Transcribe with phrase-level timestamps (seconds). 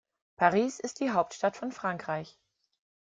[0.35, 2.39] Paris ist die Hauptstadt von Frankreich.